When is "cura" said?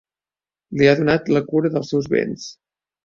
1.51-1.73